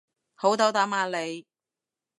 [0.33, 1.45] 好斗膽啊你